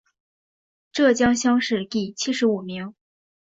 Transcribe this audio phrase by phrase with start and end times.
[0.91, 2.95] 浙江乡试第七十五名。